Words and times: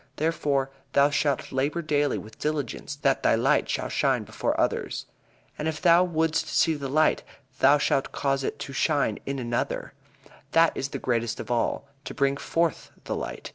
Therefore 0.15 0.71
thou 0.93 1.11
shalt 1.11 1.51
labor 1.51 1.83
daily 1.83 2.17
with 2.17 2.39
diligence 2.39 2.95
that 2.95 3.21
thy 3.21 3.35
light 3.35 3.69
shall 3.69 3.87
shine 3.89 4.23
before 4.23 4.59
others. 4.59 5.05
And 5.59 5.67
if 5.67 5.79
thou 5.79 6.03
wouldst 6.03 6.47
see 6.47 6.73
the 6.73 6.89
light 6.89 7.21
thou 7.59 7.77
shalt 7.77 8.11
cause 8.11 8.43
it 8.43 8.57
to 8.61 8.73
shine 8.73 9.19
in 9.27 9.37
another. 9.37 9.93
That 10.53 10.75
is 10.75 10.89
the 10.89 10.97
greatest 10.97 11.39
of 11.39 11.51
all 11.51 11.87
to 12.05 12.15
bring 12.15 12.35
forth 12.37 12.89
the 13.03 13.15
light. 13.15 13.49